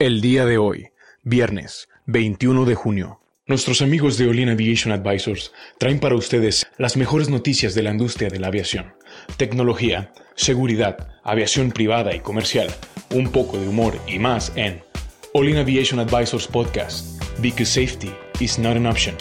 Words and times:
El 0.00 0.20
día 0.20 0.46
de 0.46 0.58
hoy, 0.58 0.90
viernes 1.24 1.88
21 2.06 2.66
de 2.66 2.76
junio, 2.76 3.20
nuestros 3.48 3.82
amigos 3.82 4.16
de 4.16 4.28
Olin 4.28 4.48
Aviation 4.48 4.92
Advisors 4.92 5.52
traen 5.76 5.98
para 5.98 6.14
ustedes 6.14 6.68
las 6.76 6.96
mejores 6.96 7.28
noticias 7.30 7.74
de 7.74 7.82
la 7.82 7.90
industria 7.90 8.28
de 8.28 8.38
la 8.38 8.46
aviación, 8.46 8.94
tecnología, 9.38 10.12
seguridad, 10.36 11.08
aviación 11.24 11.72
privada 11.72 12.14
y 12.14 12.20
comercial, 12.20 12.72
un 13.12 13.32
poco 13.32 13.58
de 13.58 13.66
humor 13.66 13.98
y 14.06 14.20
más 14.20 14.52
en 14.54 14.80
Olin 15.34 15.56
Aviation 15.56 15.98
Advisors 15.98 16.46
Podcast, 16.46 17.20
because 17.42 17.68
safety 17.68 18.14
is 18.38 18.56
not 18.56 18.76
an 18.76 18.86
option. 18.86 19.16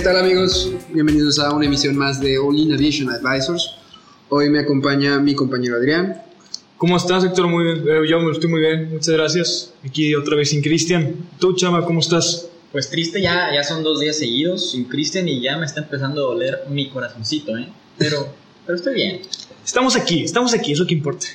¿Qué 0.00 0.04
tal 0.06 0.16
amigos? 0.16 0.72
Bienvenidos 0.94 1.38
a 1.38 1.52
una 1.52 1.66
emisión 1.66 1.94
más 1.94 2.22
de 2.22 2.38
All 2.38 2.58
In 2.58 2.72
Aviation 2.72 3.10
Advisors. 3.10 3.74
Hoy 4.30 4.48
me 4.48 4.60
acompaña 4.60 5.18
mi 5.18 5.34
compañero 5.34 5.76
Adrián. 5.76 6.22
¿Cómo 6.78 6.96
estás, 6.96 7.22
Héctor? 7.22 7.48
Muy 7.48 7.64
bien. 7.64 7.84
Eh, 7.86 8.08
Yo 8.08 8.18
me 8.18 8.32
estoy 8.32 8.48
muy 8.48 8.60
bien, 8.62 8.88
muchas 8.90 9.14
gracias. 9.14 9.74
Aquí 9.84 10.14
otra 10.14 10.36
vez 10.36 10.48
sin 10.48 10.62
Cristian. 10.62 11.16
¿Tú, 11.38 11.54
Chama, 11.54 11.84
cómo 11.84 12.00
estás? 12.00 12.48
Pues 12.72 12.88
triste, 12.88 13.20
ya, 13.20 13.50
ya 13.52 13.62
son 13.62 13.82
dos 13.82 14.00
días 14.00 14.16
seguidos 14.16 14.70
sin 14.70 14.84
Cristian 14.84 15.28
y 15.28 15.42
ya 15.42 15.58
me 15.58 15.66
está 15.66 15.80
empezando 15.82 16.22
a 16.22 16.32
doler 16.32 16.60
mi 16.70 16.88
corazoncito, 16.88 17.58
¿eh? 17.58 17.68
Pero, 17.98 18.26
pero 18.64 18.76
estoy 18.78 18.94
bien. 18.94 19.20
Estamos 19.62 19.96
aquí, 19.96 20.24
estamos 20.24 20.54
aquí, 20.54 20.72
es 20.72 20.78
lo 20.78 20.86
que 20.86 20.94
importa. 20.94 21.26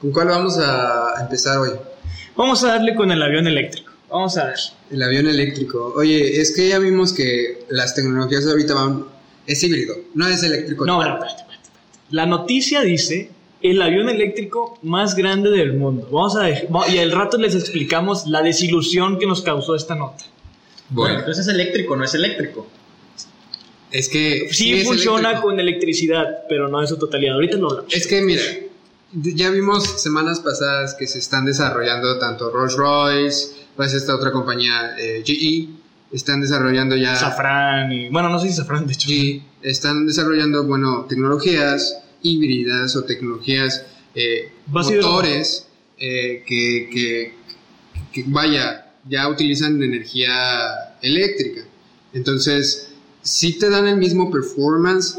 ¿Con 0.00 0.12
cuál 0.12 0.28
vamos 0.28 0.56
a 0.58 1.20
empezar 1.20 1.58
hoy? 1.58 1.70
Vamos 2.36 2.62
a 2.62 2.68
darle 2.68 2.94
con 2.94 3.10
el 3.10 3.20
avión 3.20 3.48
eléctrico. 3.48 3.90
Vamos 4.14 4.36
a 4.38 4.44
ver. 4.46 4.54
El 4.92 5.02
avión 5.02 5.26
eléctrico. 5.28 5.92
Oye, 5.96 6.40
es 6.40 6.54
que 6.54 6.68
ya 6.68 6.78
vimos 6.78 7.12
que 7.12 7.64
las 7.68 7.94
tecnologías 7.94 8.46
ahorita 8.46 8.72
van... 8.74 9.06
Es 9.46 9.62
híbrido, 9.62 9.94
no 10.14 10.26
es 10.28 10.42
eléctrico. 10.42 10.86
No, 10.86 10.94
no, 10.98 11.02
espérate, 11.02 11.26
espérate, 11.26 11.52
espérate. 11.64 11.70
La 12.10 12.24
noticia 12.26 12.80
dice 12.82 13.30
el 13.60 13.82
avión 13.82 14.08
eléctrico 14.08 14.78
más 14.82 15.16
grande 15.16 15.50
del 15.50 15.72
mundo. 15.74 16.08
Vamos 16.12 16.36
a 16.36 16.48
dej- 16.48 16.68
va- 16.74 16.88
y 16.88 16.98
al 16.98 17.10
rato 17.10 17.36
les 17.38 17.54
explicamos 17.54 18.26
la 18.26 18.40
desilusión 18.42 19.18
que 19.18 19.26
nos 19.26 19.42
causó 19.42 19.74
esta 19.74 19.94
nota. 19.96 20.24
Bueno, 20.90 21.14
Bueno, 21.14 21.18
entonces 21.20 21.46
es 21.46 21.52
eléctrico, 21.52 21.96
no 21.96 22.04
es 22.04 22.14
eléctrico. 22.14 22.66
es 23.90 24.08
que... 24.08 24.48
Sí, 24.52 24.74
es 24.74 24.84
funciona 24.84 25.30
eléctrico. 25.30 25.42
con 25.48 25.60
electricidad, 25.60 26.26
pero 26.48 26.68
no 26.68 26.80
en 26.80 26.86
su 26.86 26.96
totalidad. 26.98 27.34
Ahorita 27.34 27.56
lo 27.56 27.70
hablamos. 27.70 27.92
Es 27.94 28.06
que 28.06 28.22
mira, 28.22 28.42
ya 29.14 29.50
vimos 29.50 30.02
semanas 30.02 30.40
pasadas 30.40 30.94
que 30.94 31.06
se 31.06 31.18
están 31.18 31.44
desarrollando 31.44 32.18
tanto 32.18 32.50
Rolls 32.50 32.74
Royce, 32.74 33.48
pues 33.76 33.94
esta 33.94 34.14
otra 34.14 34.32
compañía 34.32 34.96
eh, 34.98 35.22
GE, 35.24 35.68
están 36.12 36.40
desarrollando 36.40 36.96
ya... 36.96 37.14
Safran 37.16 37.92
y... 37.92 38.08
Bueno, 38.08 38.28
no 38.28 38.38
sé 38.38 38.48
si 38.48 38.54
Safran, 38.54 38.86
de 38.86 38.92
hecho. 38.92 39.10
y 39.10 39.42
están 39.62 40.06
desarrollando, 40.06 40.64
bueno, 40.64 41.06
tecnologías 41.08 41.98
híbridas 42.22 42.96
o 42.96 43.04
tecnologías, 43.04 43.84
eh, 44.14 44.52
motores 44.66 45.66
eh, 45.98 46.42
que, 46.46 46.88
que, 46.92 47.34
que, 48.12 48.24
vaya, 48.28 48.92
ya 49.08 49.28
utilizan 49.28 49.82
energía 49.82 50.94
eléctrica. 51.02 51.62
Entonces, 52.12 52.90
sí 53.22 53.58
te 53.58 53.68
dan 53.68 53.86
el 53.86 53.96
mismo 53.96 54.30
performance, 54.30 55.18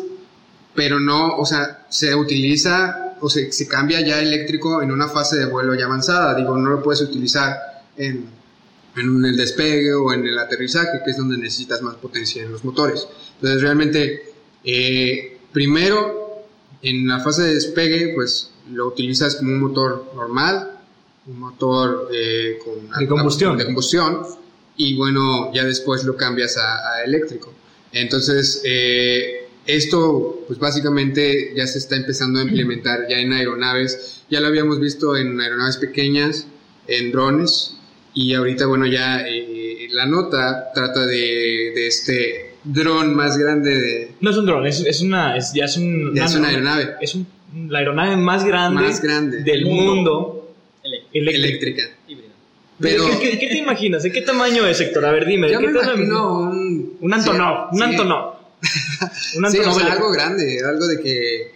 pero 0.73 0.99
no, 0.99 1.35
o 1.37 1.45
sea, 1.45 1.85
se 1.89 2.15
utiliza 2.15 3.04
o 3.21 3.29
se, 3.29 3.51
se 3.51 3.67
cambia 3.67 4.01
ya 4.01 4.21
eléctrico 4.21 4.81
en 4.81 4.91
una 4.91 5.07
fase 5.07 5.37
de 5.37 5.45
vuelo 5.45 5.75
ya 5.75 5.85
avanzada. 5.85 6.35
Digo, 6.35 6.57
no 6.57 6.69
lo 6.69 6.83
puedes 6.83 7.01
utilizar 7.01 7.57
en, 7.97 8.25
en 8.95 9.25
el 9.25 9.37
despegue 9.37 9.93
o 9.93 10.13
en 10.13 10.25
el 10.25 10.37
aterrizaje, 10.37 11.01
que 11.03 11.11
es 11.11 11.17
donde 11.17 11.37
necesitas 11.37 11.81
más 11.81 11.95
potencia 11.95 12.43
en 12.43 12.51
los 12.51 12.63
motores. 12.63 13.07
Entonces, 13.35 13.61
realmente, 13.61 14.33
eh, 14.63 15.37
primero, 15.51 16.45
en 16.81 17.07
la 17.07 17.19
fase 17.19 17.43
de 17.43 17.53
despegue, 17.55 18.13
pues 18.15 18.51
lo 18.71 18.87
utilizas 18.87 19.35
como 19.35 19.51
un 19.51 19.59
motor 19.59 20.11
normal, 20.15 20.71
un 21.27 21.39
motor 21.39 22.09
eh, 22.13 22.59
con 22.63 22.99
De 22.99 23.07
combustión. 23.07 23.57
de 23.57 23.65
combustión, 23.65 24.21
y 24.77 24.95
bueno, 24.95 25.53
ya 25.53 25.63
después 25.63 26.03
lo 26.03 26.15
cambias 26.15 26.57
a, 26.57 26.89
a 26.93 27.03
eléctrico. 27.03 27.53
Entonces, 27.91 28.61
eh, 28.65 29.44
esto, 29.67 30.43
pues 30.47 30.59
básicamente 30.59 31.53
ya 31.55 31.65
se 31.67 31.79
está 31.79 31.95
empezando 31.95 32.39
a 32.39 32.43
implementar 32.43 33.07
ya 33.09 33.17
en 33.19 33.33
aeronaves. 33.33 34.23
Ya 34.29 34.39
lo 34.39 34.47
habíamos 34.47 34.79
visto 34.79 35.15
en 35.15 35.39
aeronaves 35.39 35.77
pequeñas, 35.77 36.47
en 36.87 37.11
drones, 37.11 37.77
y 38.13 38.33
ahorita, 38.33 38.65
bueno, 38.67 38.85
ya 38.85 39.21
eh, 39.27 39.87
la 39.91 40.05
nota 40.05 40.71
trata 40.73 41.05
de, 41.05 41.71
de 41.75 41.87
este 41.87 42.51
dron 42.63 43.13
más 43.15 43.37
grande 43.37 43.75
de, 43.75 44.11
No 44.21 44.31
es 44.31 44.37
un 44.37 44.45
dron, 44.45 44.65
es, 44.65 44.79
es 44.79 45.01
una... 45.01 45.35
Es, 45.37 45.51
ya 45.53 45.65
es, 45.65 45.77
un, 45.77 46.15
Ya 46.15 46.25
es 46.25 46.35
una 46.35 46.47
aeronave. 46.49 46.93
Es 47.01 47.13
un- 47.15 47.27
la 47.69 47.79
aeronave 47.79 48.17
más 48.17 48.43
grande, 48.45 48.81
Más 48.81 49.01
grande. 49.01 49.43
del 49.43 49.65
Mundo. 49.65 50.53
eléctrica. 51.13 51.37
eléctrica. 51.37 51.83
Pero 52.79 53.05
¿Qué, 53.21 53.29
qué- 53.31 53.39
qué 53.39 53.47
te 53.47 53.57
imaginas? 53.59 54.03
¿De 54.03 54.11
qué 54.11 54.21
tamaño 54.21 54.65
es, 54.67 54.81
Héctor? 54.81 55.05
A 55.05 55.11
ver, 55.11 55.25
dime. 55.25 55.47
¿de 55.47 55.53
yo 55.53 55.59
qué 55.59 55.67
me 55.67 55.73
tamaño? 55.79 55.93
imagino 55.95 56.39
un... 56.39 56.97
Un 56.99 57.13
Antonov, 57.13 57.69
sí, 57.69 57.75
un 57.75 57.77
sí. 57.77 57.83
Antonov. 57.83 58.34
Un 59.37 59.51
Sí, 59.51 59.59
o 59.59 59.73
sea, 59.73 59.93
algo 59.93 60.11
grande, 60.11 60.61
algo 60.65 60.87
de 60.87 61.01
que 61.01 61.55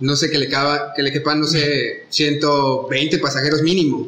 no 0.00 0.16
sé, 0.16 0.30
que 0.30 0.38
le, 0.38 0.48
caba, 0.48 0.92
que 0.94 1.02
le 1.02 1.12
quepan, 1.12 1.40
no 1.40 1.46
sé, 1.46 2.06
120 2.08 3.18
pasajeros 3.18 3.62
mínimo. 3.62 4.06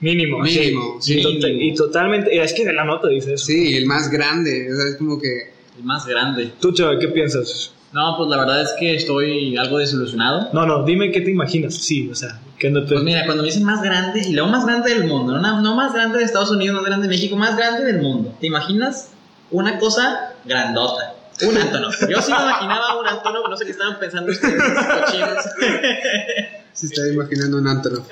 Mínimo. 0.00 0.46
sí. 0.46 0.58
Mínimo, 0.58 0.96
Sí, 1.00 1.22
sí. 1.22 1.40
y 1.42 1.74
totalmente... 1.74 2.42
Es 2.42 2.52
que 2.52 2.64
la 2.72 2.84
nota 2.84 3.08
dice 3.08 3.34
eso. 3.34 3.46
Sí, 3.46 3.74
el 3.76 3.86
más 3.86 4.10
grande, 4.10 4.72
o 4.72 4.76
sea, 4.76 4.88
es 4.88 4.96
como 4.96 5.18
que... 5.18 5.52
El 5.78 5.84
más 5.84 6.06
grande. 6.06 6.52
Tú, 6.60 6.72
Chava, 6.72 6.98
¿qué 6.98 7.08
piensas? 7.08 7.72
No, 7.92 8.14
pues 8.16 8.30
la 8.30 8.36
verdad 8.36 8.62
es 8.62 8.70
que 8.78 8.94
estoy 8.94 9.56
algo 9.56 9.78
desilusionado. 9.78 10.50
No, 10.52 10.64
no, 10.64 10.84
dime 10.84 11.10
qué 11.10 11.22
te 11.22 11.30
imaginas. 11.30 11.74
Sí, 11.74 12.08
o 12.10 12.14
sea, 12.14 12.40
que 12.58 12.70
no 12.70 12.82
te... 12.84 12.92
Pues 12.92 13.02
mira, 13.02 13.24
cuando 13.24 13.42
me 13.42 13.48
dicen 13.48 13.64
más 13.64 13.82
grande, 13.82 14.20
y 14.26 14.32
luego 14.32 14.48
más 14.48 14.64
grande 14.64 14.94
del 14.94 15.04
mundo, 15.06 15.38
no, 15.38 15.60
no 15.60 15.74
más 15.74 15.92
grande 15.92 16.18
de 16.18 16.24
Estados 16.24 16.50
Unidos, 16.50 16.76
más 16.76 16.84
grande 16.84 17.08
de 17.08 17.14
México, 17.14 17.36
más 17.36 17.56
grande 17.56 17.84
del 17.84 18.00
mundo. 18.00 18.34
¿Te 18.40 18.46
imaginas 18.46 19.10
una 19.50 19.78
cosa 19.78 20.34
grandota? 20.44 21.14
Un 21.42 21.56
Antonov. 21.56 21.92
Yo 22.08 22.22
sí 22.22 22.32
me 22.32 22.38
imaginaba 22.38 23.00
un 23.00 23.06
Antonov, 23.06 23.48
no 23.48 23.56
sé 23.56 23.64
qué 23.64 23.72
estaban 23.72 23.98
pensando 23.98 24.30
ustedes, 24.32 24.62
cochinos. 24.62 25.44
Se 26.72 26.86
está 26.86 27.08
imaginando 27.08 27.58
un 27.58 27.66
Antonov. 27.66 28.04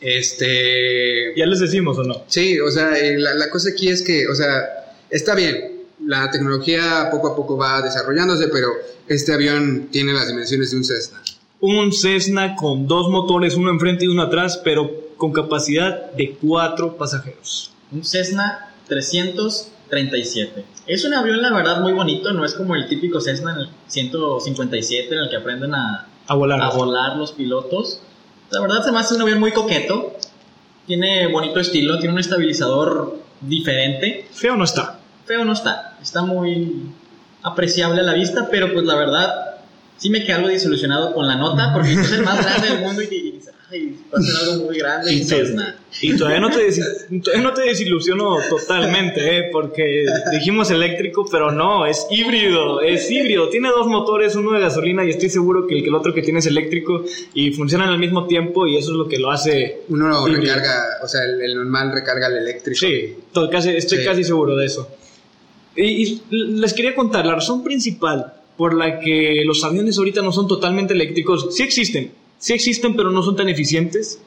este... 0.00 1.34
¿Ya 1.36 1.46
les 1.46 1.60
decimos 1.60 1.98
o 1.98 2.04
no? 2.04 2.24
Sí, 2.26 2.58
o 2.60 2.70
sea, 2.70 2.96
eh, 2.98 3.18
la, 3.18 3.34
la 3.34 3.50
cosa 3.50 3.70
aquí 3.70 3.88
es 3.88 4.02
que, 4.02 4.26
o 4.26 4.34
sea, 4.34 4.94
está 5.10 5.34
bien, 5.34 5.84
la 6.06 6.30
tecnología 6.30 7.08
poco 7.10 7.28
a 7.28 7.36
poco 7.36 7.56
va 7.56 7.82
desarrollándose, 7.82 8.48
pero 8.48 8.68
este 9.08 9.32
avión 9.32 9.88
tiene 9.90 10.12
las 10.12 10.28
dimensiones 10.28 10.70
de 10.70 10.76
un 10.76 10.84
Cessna. 10.84 11.22
Un 11.60 11.92
Cessna 11.92 12.56
con 12.56 12.86
dos 12.86 13.08
motores, 13.10 13.54
uno 13.54 13.70
enfrente 13.70 14.04
y 14.04 14.08
uno 14.08 14.22
atrás, 14.22 14.60
pero 14.62 15.14
con 15.16 15.32
capacidad 15.32 16.10
de 16.12 16.36
cuatro 16.40 16.96
pasajeros. 16.96 17.72
Un 17.92 18.04
Cessna 18.04 18.70
337. 19.90 20.64
Es 20.86 21.04
un 21.04 21.14
avión, 21.14 21.40
la 21.42 21.52
verdad, 21.52 21.80
muy 21.80 21.92
bonito. 21.92 22.32
No 22.32 22.44
es 22.44 22.54
como 22.54 22.74
el 22.74 22.88
típico 22.88 23.20
Cessna 23.20 23.52
en 23.54 23.60
el 23.60 23.68
157 23.88 25.14
en 25.14 25.20
el 25.20 25.30
que 25.30 25.36
aprenden 25.36 25.74
a, 25.74 26.06
A 26.26 26.34
volar. 26.34 26.60
a 26.62 26.70
volar 26.70 27.16
los 27.16 27.32
pilotos. 27.32 28.00
La 28.50 28.60
verdad, 28.60 28.84
se 28.84 28.92
me 28.92 28.98
hace 28.98 29.14
un 29.14 29.22
avión 29.22 29.40
muy 29.40 29.52
coqueto. 29.52 30.16
Tiene 30.86 31.26
bonito 31.28 31.60
estilo, 31.60 31.98
tiene 31.98 32.12
un 32.14 32.20
estabilizador 32.20 33.18
diferente. 33.40 34.28
Feo 34.32 34.56
no 34.56 34.64
está. 34.64 34.98
Feo 35.24 35.44
no 35.44 35.52
está, 35.54 35.96
está 36.02 36.22
muy 36.22 36.90
apreciable 37.42 38.00
a 38.00 38.04
la 38.04 38.12
vista, 38.12 38.48
pero 38.50 38.72
pues 38.72 38.84
la 38.84 38.94
verdad, 38.94 39.56
sí 39.96 40.10
me 40.10 40.22
quedé 40.22 40.34
algo 40.34 40.48
desilusionado 40.48 41.14
con 41.14 41.26
la 41.26 41.36
nota, 41.36 41.72
porque 41.72 41.94
es 41.94 42.12
el 42.12 42.22
más 42.22 42.42
grande 42.44 42.68
del 42.68 42.80
mundo 42.84 43.00
y, 43.02 43.06
y 43.06 43.30
dices, 43.32 43.54
ay, 43.74 43.96
va 44.12 44.18
a 44.18 44.22
ser 44.22 44.36
algo 44.50 44.64
muy 44.66 44.78
grande. 44.78 45.12
Y, 45.12 45.24
Cessna. 45.24 45.76
y 46.00 46.16
todavía 46.16 46.40
no 46.40 46.50
te, 46.50 46.68
todavía 47.20 47.42
no 47.42 47.52
te 47.54 47.62
desilusiono 47.62 48.36
totalmente, 48.48 49.38
¿eh? 49.38 49.48
porque 49.52 50.06
dijimos 50.32 50.70
eléctrico, 50.70 51.26
pero 51.30 51.50
no, 51.50 51.86
es 51.86 52.06
híbrido, 52.10 52.80
es 52.80 53.10
híbrido. 53.10 53.48
Tiene 53.48 53.68
dos 53.70 53.86
motores, 53.86 54.36
uno 54.36 54.52
de 54.52 54.60
gasolina 54.60 55.04
y 55.04 55.10
estoy 55.10 55.28
seguro 55.30 55.66
que 55.66 55.74
el, 55.76 55.82
que 55.82 55.88
el 55.88 55.94
otro 55.94 56.14
que 56.14 56.22
tiene 56.22 56.38
es 56.38 56.46
eléctrico 56.46 57.04
y 57.34 57.50
funcionan 57.52 57.88
al 57.88 57.98
mismo 57.98 58.26
tiempo 58.26 58.66
y 58.66 58.76
eso 58.76 58.92
es 58.92 58.96
lo 58.96 59.08
que 59.08 59.18
lo 59.18 59.30
hace... 59.30 59.82
Uno 59.88 60.08
lo 60.08 60.28
Híbrido. 60.28 60.54
recarga, 60.54 60.82
o 61.02 61.08
sea, 61.08 61.24
el, 61.24 61.40
el 61.42 61.54
normal 61.56 61.92
recarga 61.92 62.28
el 62.28 62.36
eléctrico. 62.38 62.78
Sí, 62.78 63.16
casi, 63.50 63.70
estoy 63.70 63.98
Sí. 63.98 64.04
casi 64.04 64.24
seguro 64.24 64.56
de 64.56 64.66
eso. 64.66 64.88
Y, 65.76 65.82
y 65.84 66.22
les 66.30 66.72
quería 66.72 66.94
contar, 66.94 67.26
la 67.26 67.34
razón 67.34 67.64
principal 67.64 68.32
por 68.56 68.74
la 68.74 69.00
que 69.00 69.42
los 69.44 69.64
aviones 69.64 69.98
ahorita 69.98 70.22
no 70.22 70.30
son 70.30 70.46
totalmente 70.46 70.94
eléctricos, 70.94 71.48
sí 71.56 71.64
existen, 71.64 72.12
sí 72.44 72.52
existen, 72.52 72.94
pero 72.94 73.10
no 73.10 73.22
son 73.22 73.36
tan 73.36 73.48
eficientes. 73.48 74.18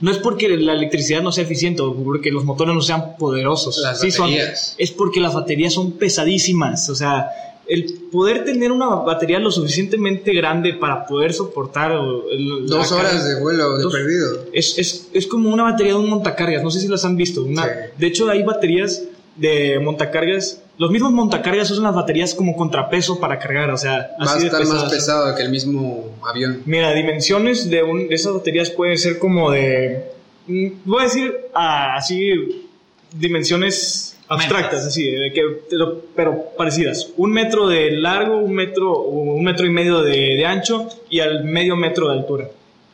No 0.00 0.10
es 0.10 0.18
porque 0.18 0.48
la 0.58 0.74
electricidad 0.74 1.22
no 1.22 1.32
sea 1.32 1.44
eficiente 1.44 1.80
o 1.80 1.94
porque 1.94 2.30
los 2.30 2.44
motores 2.44 2.74
no 2.74 2.82
sean 2.82 3.16
poderosos. 3.16 3.78
Las 3.78 4.00
sí 4.00 4.10
son, 4.10 4.26
baterías. 4.30 4.74
es 4.76 4.90
porque 4.90 5.20
las 5.20 5.32
baterías 5.32 5.72
son 5.72 5.92
pesadísimas. 5.92 6.88
O 6.90 6.94
sea, 6.94 7.30
el 7.66 7.84
poder 8.10 8.44
tener 8.44 8.72
una 8.72 8.88
batería 8.88 9.38
lo 9.38 9.50
suficientemente 9.50 10.34
grande 10.34 10.74
para 10.74 11.06
poder 11.06 11.32
soportar 11.32 11.92
el- 11.92 12.66
Dos 12.66 12.90
horas 12.92 13.26
de 13.26 13.40
vuelo 13.40 13.78
de 13.78 13.84
Dos- 13.84 13.92
perdido. 13.94 14.44
es, 14.52 14.76
es, 14.78 15.08
es 15.14 15.26
como 15.26 15.50
una 15.50 15.62
batería 15.62 15.92
de 15.94 15.98
un 16.00 16.10
montacargas, 16.10 16.62
no 16.64 16.70
sé 16.70 16.80
si 16.80 16.88
las 16.88 17.04
han 17.06 17.16
visto. 17.16 17.44
Una- 17.44 17.62
Sí. 17.64 17.70
De 17.96 18.06
hecho, 18.08 18.28
hay 18.28 18.42
baterías 18.42 19.02
de 19.36 19.78
montacargas, 19.80 20.60
los 20.78 20.90
mismos 20.90 21.12
montacargas 21.12 21.70
usan 21.70 21.84
las 21.84 21.94
baterías 21.94 22.34
como 22.34 22.56
contrapeso 22.56 23.18
para 23.20 23.38
cargar, 23.38 23.70
o 23.70 23.76
sea, 23.76 24.10
Va 24.20 24.32
a 24.32 24.36
de 24.36 24.46
estar 24.46 24.60
más 24.60 24.68
pesadas. 24.84 24.92
pesado 24.92 25.34
que 25.36 25.42
el 25.42 25.50
mismo 25.50 26.10
avión. 26.28 26.62
Mira, 26.66 26.92
dimensiones 26.92 27.70
de, 27.70 27.82
un, 27.82 28.08
de 28.08 28.14
esas 28.14 28.34
baterías 28.34 28.70
pueden 28.70 28.98
ser 28.98 29.18
como 29.18 29.50
de. 29.50 30.10
mm, 30.46 30.66
Voy 30.84 31.00
a 31.00 31.04
decir 31.04 31.34
ah, 31.54 31.94
así. 31.96 32.68
Dimensiones 33.14 34.16
abstractas, 34.28 34.86
así, 34.86 35.10
de 35.10 35.32
que, 35.32 35.42
pero, 35.68 36.02
pero 36.16 36.44
parecidas. 36.56 37.10
Un 37.18 37.30
metro 37.32 37.68
de 37.68 37.90
largo, 37.92 38.38
un 38.38 38.54
metro, 38.54 39.02
un 39.02 39.44
metro 39.44 39.66
y 39.66 39.70
medio 39.70 40.00
de, 40.00 40.36
de 40.36 40.46
ancho 40.46 40.88
y 41.10 41.20
al 41.20 41.44
medio 41.44 41.76
metro 41.76 42.08
de 42.08 42.14
altura. 42.14 42.48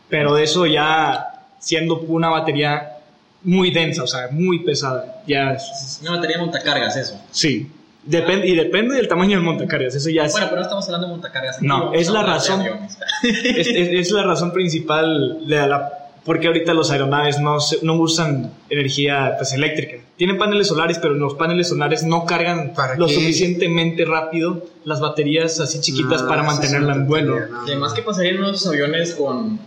Pero 0.09 0.35
de 0.35 0.43
eso 0.43 0.67
ya 0.67 1.47
siendo 1.61 2.01
una 2.01 2.31
batería 2.31 2.98
muy 3.43 3.71
densa, 3.71 4.03
o 4.03 4.07
sea, 4.07 4.29
muy 4.31 4.61
pesada. 4.65 5.23
Ya, 5.27 5.53
es- 5.53 5.99
Una 6.03 6.13
batería 6.17 6.37
de 6.39 6.43
montacargas, 6.45 6.97
eso. 6.97 7.21
sí. 7.31 7.71
Depende, 8.05 8.47
y 8.47 8.55
depende 8.57 8.95
del 8.95 9.07
tamaño 9.07 9.33
del 9.37 9.43
montacargas, 9.43 9.95
eso 9.95 10.09
ya 10.09 10.23
es. 10.25 10.33
Bueno, 10.33 10.47
pero 10.49 10.61
no 10.61 10.63
estamos 10.63 10.87
hablando 10.87 11.09
de 11.09 11.13
montacargas. 11.13 11.61
No, 11.61 11.93
es 11.93 12.09
la 12.09 12.23
razón. 12.23 12.63
es, 13.23 13.67
es- 13.67 13.89
es 13.93 14.11
la 14.13 14.23
razón 14.23 14.53
principal 14.53 15.47
de 15.47 15.67
la 15.67 15.93
porque 16.25 16.47
ahorita 16.47 16.73
los 16.75 16.91
aeronaves 16.91 17.39
no, 17.41 17.59
se- 17.61 17.79
no 17.83 17.95
usan 17.95 18.51
energía 18.71 19.35
pues, 19.39 19.53
eléctrica. 19.53 19.97
Tienen 20.17 20.39
paneles 20.39 20.69
solares, 20.69 20.99
pero 20.99 21.15
los 21.15 21.35
paneles 21.35 21.69
solares 21.69 22.03
no 22.03 22.25
cargan 22.25 22.73
¿Para 22.75 22.97
lo 22.97 23.07
qué? 23.07 23.15
suficientemente 23.15 24.05
rápido 24.07 24.63
las 24.85 25.01
baterías 25.01 25.59
así 25.61 25.81
chiquitas 25.81 26.23
No, 26.23 26.29
para 26.29 26.43
esa 26.43 26.51
es 26.53 26.59
mantenerla 26.59 26.95
en 26.95 27.07
vuelo. 27.07 27.39
además, 27.67 27.93
¿qué 27.95 28.03
pasaría 28.03 28.31
en 28.33 28.39
unos 28.39 28.67
aviones 28.67 29.15
con, 29.15 29.59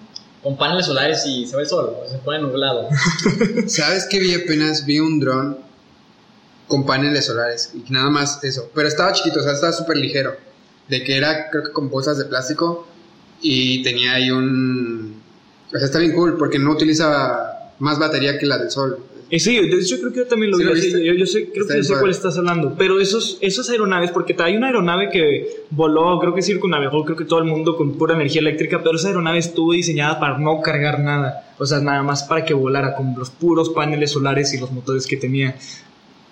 con 0.43 0.57
paneles 0.57 0.87
solares 0.87 1.25
y 1.25 1.45
se 1.45 1.55
ve 1.55 1.63
el 1.63 1.69
sol? 1.69 1.95
O 2.03 2.09
se 2.09 2.17
pone 2.17 2.39
nublado. 2.39 2.89
¿Sabes 3.67 4.07
qué 4.09 4.19
vi 4.19 4.33
apenas? 4.33 4.85
Vi 4.85 4.99
un 4.99 5.19
dron 5.19 5.57
con 6.67 6.85
paneles 6.85 7.25
solares 7.25 7.71
y 7.73 7.91
nada 7.91 8.09
más 8.09 8.43
eso. 8.43 8.69
Pero 8.73 8.87
estaba 8.87 9.11
chiquito, 9.13 9.39
o 9.39 9.43
sea, 9.43 9.53
estaba 9.53 9.73
súper 9.73 9.97
ligero. 9.97 10.35
De 10.87 11.03
que 11.03 11.15
era, 11.15 11.49
creo 11.49 11.63
que 11.63 11.71
con 11.71 11.89
bolsas 11.89 12.17
de 12.17 12.25
plástico 12.25 12.87
y 13.41 13.83
tenía 13.83 14.13
ahí 14.13 14.31
un... 14.31 15.21
O 15.73 15.77
sea, 15.77 15.85
está 15.85 15.99
bien 15.99 16.13
cool 16.13 16.37
porque 16.37 16.59
no 16.59 16.71
utiliza 16.71 17.71
más 17.79 17.97
batería 17.97 18.37
que 18.37 18.45
la 18.45 18.57
del 18.57 18.71
sol. 18.71 18.99
Eh, 19.31 19.39
sí, 19.39 19.55
de 19.55 19.77
hecho 19.77 19.97
creo 19.97 20.11
que 20.11 20.19
yo 20.19 20.27
también 20.27 20.51
lo 20.51 20.57
¿Sí 20.57 20.63
vi. 20.65 20.91
lo 20.91 20.99
yo, 20.99 21.13
yo 21.13 21.25
sé, 21.25 21.49
creo 21.49 21.61
Está 21.61 21.75
que 21.75 21.79
yo 21.79 21.83
sé 21.85 21.93
cuál 21.97 22.11
estás 22.11 22.37
hablando. 22.37 22.75
Pero 22.77 22.99
esos, 22.99 23.37
esas 23.39 23.69
aeronaves, 23.69 24.11
porque 24.11 24.35
hay 24.37 24.57
una 24.57 24.67
aeronave 24.67 25.09
que 25.09 25.47
voló, 25.69 26.19
creo 26.19 26.35
que 26.35 26.41
circunnavegó, 26.41 27.05
creo 27.05 27.15
que 27.15 27.23
todo 27.23 27.39
el 27.39 27.45
mundo 27.45 27.77
con 27.77 27.97
pura 27.97 28.13
energía 28.13 28.41
eléctrica, 28.41 28.83
pero 28.83 28.97
esa 28.97 29.07
aeronave 29.07 29.39
estuvo 29.39 29.71
diseñada 29.71 30.19
para 30.19 30.37
no 30.37 30.59
cargar 30.59 30.99
nada. 30.99 31.53
O 31.57 31.65
sea, 31.65 31.79
nada 31.79 32.03
más 32.03 32.23
para 32.23 32.43
que 32.43 32.53
volara 32.53 32.93
con 32.93 33.15
los 33.17 33.29
puros 33.29 33.69
paneles 33.69 34.11
solares 34.11 34.53
y 34.53 34.59
los 34.59 34.69
motores 34.69 35.07
que 35.07 35.15
tenía. 35.15 35.55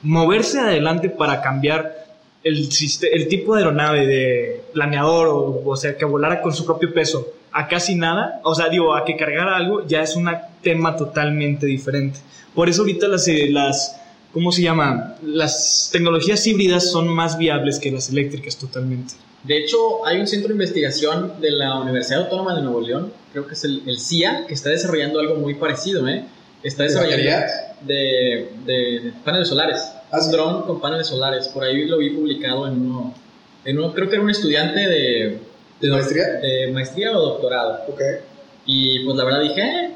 Moverse 0.02 0.60
adelante 0.60 1.10
para 1.10 1.42
cambiar 1.42 2.06
el, 2.44 2.68
el 3.14 3.28
tipo 3.30 3.56
de 3.56 3.64
aeronave 3.64 4.08
de 4.08 4.62
planeador, 4.74 5.28
o, 5.28 5.62
o 5.66 5.76
sea, 5.78 5.96
que 5.96 6.04
volara 6.04 6.42
con 6.42 6.54
su 6.54 6.66
propio 6.66 6.94
peso 6.94 7.34
a 7.52 7.68
casi 7.68 7.96
nada, 7.96 8.42
o 8.44 8.54
sea, 8.56 8.70
digo, 8.70 8.96
a 8.96 9.06
que 9.06 9.16
cargara 9.18 9.56
algo, 9.58 9.86
ya 9.88 10.02
es 10.02 10.16
un 10.16 10.30
tema 10.62 10.96
totalmente 10.96 11.66
diferente. 11.66 12.20
Por 12.54 12.70
eso 12.70 12.82
ahorita 12.82 13.08
las, 13.08 13.28
eh, 13.28 13.48
las, 13.50 14.00
¿cómo 14.34 14.52
se 14.52 14.62
llama? 14.62 15.16
Las 15.24 15.90
tecnologías 15.92 16.46
híbridas 16.48 16.92
son 16.92 17.08
más 17.08 17.38
viables 17.38 17.80
que 17.80 17.92
las 17.92 18.10
eléctricas 18.10 18.58
totalmente. 18.58 19.14
De 19.44 19.58
hecho, 19.58 20.06
hay 20.06 20.20
un 20.20 20.28
centro 20.28 20.50
de 20.50 20.56
investigación 20.56 21.34
de 21.40 21.52
la 21.52 21.80
Universidad 21.80 22.24
Autónoma 22.24 22.56
de 22.56 22.62
Nuevo 22.62 22.82
León, 22.82 23.14
creo 23.32 23.48
que 23.48 23.54
es 23.54 23.64
el, 23.64 23.84
el 23.88 23.98
CIA, 24.00 24.46
que 24.48 24.54
está 24.54 24.70
desarrollando 24.70 25.20
algo 25.20 25.36
muy 25.36 25.54
parecido, 25.56 26.08
¿eh? 26.08 26.26
Está 26.62 26.84
¿De 26.84 26.90
desarrollando 26.90 27.48
de, 27.82 28.50
de- 28.66 29.00
de 29.00 29.14
paneles 29.24 29.48
solares. 29.48 29.80
Ah, 30.12 30.18
un 30.18 30.24
sí. 30.26 30.32
dron 30.32 30.64
con 30.64 30.82
paneles 30.82 31.08
solares. 31.08 31.48
Por 31.48 31.64
ahí 31.64 31.86
lo 31.86 32.00
vi 32.00 32.10
publicado 32.10 32.68
en 32.68 32.74
uno, 32.82 33.14
en 33.64 33.78
uno 33.80 33.94
creo 33.94 34.10
que 34.10 34.16
era 34.16 34.24
un 34.24 34.30
estudiante 34.30 34.80
de, 34.82 35.40
¿De 35.80 35.90
maestría? 35.90 36.26
de 36.42 36.72
maestría 36.72 37.18
o 37.18 37.22
doctorado. 37.22 37.80
Ok. 37.88 38.02
Y 38.66 39.04
pues 39.06 39.18
la 39.18 39.24
verdad 39.24 39.42
dije, 39.42 39.62
eh, 39.62 39.92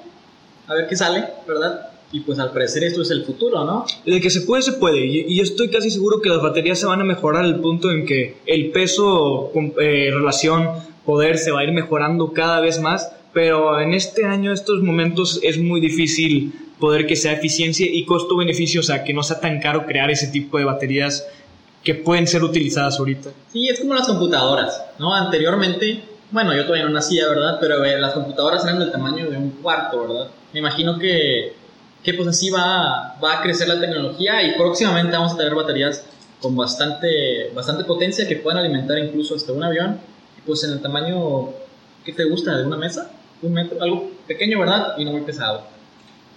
a 0.68 0.74
ver 0.74 0.88
qué 0.88 0.96
sale, 0.96 1.26
¿verdad? 1.48 1.90
Y 2.12 2.22
pues 2.22 2.40
al 2.40 2.52
parecer 2.52 2.84
esto 2.84 3.02
es 3.02 3.12
el 3.12 3.24
futuro, 3.26 3.66
¿no? 3.66 3.86
De 4.06 4.22
que 4.22 4.30
se 4.30 4.42
puede, 4.42 4.62
se 4.62 4.74
puede. 4.74 5.06
Y, 5.06 5.26
y 5.28 5.38
yo 5.38 5.44
estoy 5.44 5.70
casi 5.70 5.90
seguro 5.90 6.22
que 6.22 6.30
las 6.30 6.42
baterías 6.42 6.80
se 6.80 6.86
van 6.86 7.02
a 7.02 7.04
mejorar 7.04 7.44
al 7.44 7.60
punto 7.60 7.92
en 7.92 8.06
que 8.06 8.38
el 8.46 8.72
peso, 8.72 9.52
eh, 9.82 10.12
relación, 10.14 10.70
poder 11.06 11.38
se 11.38 11.52
va 11.52 11.62
a 11.62 11.64
ir 11.64 11.72
mejorando 11.72 12.32
cada 12.34 12.62
vez 12.62 12.80
más. 12.80 13.12
Pero 13.34 13.80
en 13.82 13.96
este 13.96 14.26
año, 14.26 14.54
estos 14.54 14.84
momentos, 14.84 15.40
es 15.42 15.58
muy 15.58 15.82
difícil 15.82 16.54
poder 16.80 17.08
que 17.08 17.16
sea 17.16 17.34
eficiencia 17.34 17.88
y 17.90 18.06
costo-beneficio, 18.06 18.82
o 18.82 18.84
sea, 18.84 19.04
que 19.04 19.14
no 19.14 19.24
sea 19.24 19.40
tan 19.40 19.60
caro 19.60 19.86
crear 19.86 20.12
ese 20.12 20.28
tipo 20.28 20.58
de 20.58 20.66
baterías 20.66 21.26
que 21.84 21.96
pueden 21.96 22.28
ser 22.28 22.44
utilizadas 22.44 22.98
ahorita. 23.00 23.30
Sí, 23.52 23.68
es 23.68 23.80
como 23.80 23.94
las 23.94 24.08
computadoras, 24.08 24.82
¿no? 25.00 25.14
Anteriormente, 25.14 26.04
bueno, 26.32 26.56
yo 26.56 26.64
todavía 26.64 26.86
no 26.86 26.92
nacía, 26.92 27.28
¿verdad? 27.28 27.58
Pero 27.60 27.84
eh, 27.84 28.00
las 28.00 28.14
computadoras 28.14 28.64
eran 28.64 28.80
del 28.80 28.92
tamaño 28.92 29.30
de 29.30 29.38
un 29.38 29.52
cuarto, 29.62 30.08
¿verdad? 30.08 30.28
Me 30.54 30.60
imagino 30.60 30.98
que, 30.98 31.54
que 32.02 32.14
pues 32.14 32.28
así 32.28 32.50
va, 32.50 33.18
va 33.24 33.40
a 33.40 33.42
crecer 33.42 33.68
la 33.68 33.80
tecnología 33.80 34.42
y 34.44 34.56
próximamente 34.56 35.16
vamos 35.16 35.34
a 35.34 35.38
tener 35.38 35.54
baterías 35.54 36.06
con 36.42 36.56
bastante, 36.56 37.52
bastante 37.54 37.84
potencia 37.84 38.28
que 38.28 38.38
puedan 38.38 38.60
alimentar 38.60 38.98
incluso 38.98 39.36
hasta 39.36 39.52
un 39.52 39.64
avión. 39.64 40.00
Pues 40.46 40.64
en 40.64 40.72
el 40.72 40.82
tamaño, 40.82 41.50
¿qué 42.06 42.14
te 42.14 42.26
gusta? 42.26 42.58
¿De 42.58 42.66
una 42.66 42.78
mesa? 42.78 43.12
Un 43.42 43.54
metro, 43.54 43.82
algo 43.82 44.12
pequeño, 44.28 44.60
¿verdad? 44.60 44.94
Y 44.98 45.06
no 45.06 45.12
muy 45.12 45.22
pesado. 45.22 45.73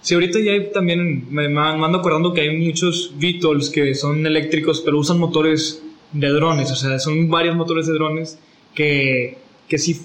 Sí, 0.07 0.13
ahorita 0.13 0.39
ya 0.39 0.53
hay 0.53 0.71
también, 0.71 1.25
me, 1.29 1.49
me 1.49 1.59
ando 1.59 1.97
acordando 1.97 2.33
que 2.33 2.39
hay 2.39 2.55
muchos 2.55 3.11
VTOLs 3.17 3.69
que 3.69 3.93
son 3.93 4.25
eléctricos, 4.25 4.79
pero 4.79 4.97
usan 4.99 5.19
motores 5.19 5.83
de 6.13 6.29
drones, 6.29 6.71
o 6.71 6.77
sea, 6.77 6.97
son 6.97 7.29
varios 7.29 7.57
motores 7.57 7.87
de 7.87 7.93
drones 7.93 8.39
que, 8.73 9.35
que 9.67 9.77
sí 9.77 9.99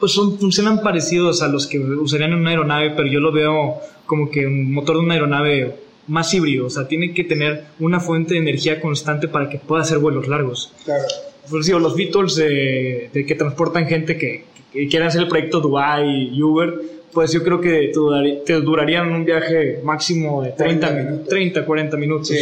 pues 0.00 0.10
son, 0.10 0.40
funcionan 0.40 0.82
parecidos 0.82 1.40
a 1.42 1.46
los 1.46 1.68
que 1.68 1.78
usarían 1.78 2.32
en 2.32 2.40
una 2.40 2.50
aeronave, 2.50 2.94
pero 2.96 3.06
yo 3.06 3.20
lo 3.20 3.30
veo 3.30 3.76
como 4.06 4.28
que 4.28 4.44
un 4.44 4.72
motor 4.72 4.96
de 4.96 5.02
una 5.02 5.14
aeronave 5.14 5.76
más 6.08 6.34
híbrido, 6.34 6.66
o 6.66 6.70
sea, 6.70 6.88
tiene 6.88 7.14
que 7.14 7.22
tener 7.22 7.62
una 7.78 8.00
fuente 8.00 8.34
de 8.34 8.40
energía 8.40 8.80
constante 8.80 9.28
para 9.28 9.48
que 9.48 9.58
pueda 9.58 9.82
hacer 9.82 9.98
vuelos 9.98 10.26
largos. 10.26 10.72
Claro. 10.84 11.04
Por 11.48 11.64
digo, 11.64 11.78
los 11.78 11.94
VTOLs 11.94 12.34
de, 12.34 13.10
de 13.14 13.24
que 13.24 13.36
transportan 13.36 13.86
gente 13.86 14.18
que, 14.18 14.46
que 14.72 14.88
quieren 14.88 15.06
hacer 15.06 15.22
el 15.22 15.28
proyecto 15.28 15.60
Dubai 15.60 16.28
y 16.36 16.42
Uber, 16.42 16.97
pues 17.12 17.32
yo 17.32 17.42
creo 17.42 17.60
que 17.60 17.92
te, 18.44 18.54
durarían 18.60 19.12
un 19.12 19.24
viaje 19.24 19.80
máximo 19.82 20.42
de 20.42 20.52
30, 20.52 20.86
40 20.86 20.90
minutos, 20.90 21.10
minutos. 21.10 21.28
30 21.28 21.64
40 21.64 21.96
minutos. 21.96 22.32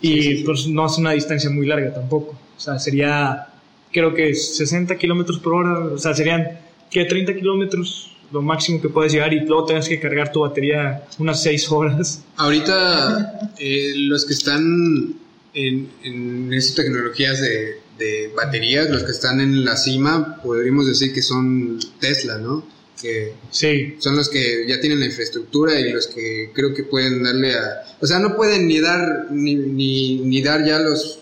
Y 0.00 0.44
pues 0.44 0.66
no 0.66 0.86
es 0.86 0.98
una 0.98 1.12
distancia 1.12 1.50
muy 1.50 1.66
larga 1.66 1.92
tampoco. 1.92 2.38
O 2.56 2.60
sea, 2.60 2.78
sería, 2.78 3.48
creo 3.92 4.14
que 4.14 4.34
60 4.34 4.96
kilómetros 4.96 5.38
por 5.38 5.54
hora, 5.54 5.78
o 5.94 5.98
sea, 5.98 6.14
serían 6.14 6.58
que 6.90 7.04
30 7.04 7.34
kilómetros 7.34 8.12
lo 8.32 8.42
máximo 8.42 8.80
que 8.80 8.88
puedes 8.88 9.12
llegar 9.12 9.32
y 9.32 9.40
luego 9.40 9.66
tienes 9.66 9.88
que 9.88 10.00
cargar 10.00 10.32
tu 10.32 10.40
batería 10.40 11.04
unas 11.18 11.42
6 11.42 11.70
horas. 11.72 12.22
Ahorita 12.36 13.50
eh, 13.58 13.92
los 13.96 14.24
que 14.24 14.32
están 14.32 15.14
en, 15.54 15.88
en 16.02 16.52
esas 16.52 16.74
tecnologías 16.74 17.40
de, 17.40 17.80
de 17.98 18.32
baterías, 18.36 18.90
los 18.90 19.02
que 19.02 19.12
están 19.12 19.40
en 19.40 19.64
la 19.64 19.76
cima, 19.76 20.40
podríamos 20.42 20.86
decir 20.86 21.12
que 21.12 21.22
son 21.22 21.78
Tesla, 22.00 22.38
¿no? 22.38 22.64
Que 23.00 23.34
Sí, 23.50 23.96
son 23.98 24.16
los 24.16 24.28
que 24.28 24.64
ya 24.66 24.80
tienen 24.80 25.00
la 25.00 25.06
infraestructura 25.06 25.78
y 25.78 25.92
los 25.92 26.06
que 26.06 26.50
creo 26.52 26.74
que 26.74 26.82
pueden 26.84 27.22
darle 27.22 27.54
a... 27.54 27.84
O 28.00 28.06
sea, 28.06 28.18
no 28.18 28.36
pueden 28.36 28.66
ni 28.66 28.80
dar, 28.80 29.30
ni, 29.30 29.54
ni, 29.54 30.18
ni 30.18 30.42
dar 30.42 30.64
ya 30.64 30.78
los 30.78 31.20